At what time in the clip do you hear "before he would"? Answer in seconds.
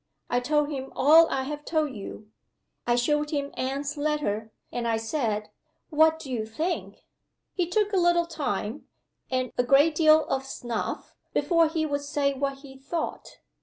11.35-12.01